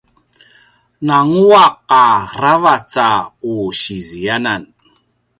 nanguaq 1.07 1.73
a 2.03 2.05
ravac 2.41 2.93
a 3.07 3.09
u 3.53 3.53
si 3.79 3.97
ziyanan 4.07 4.63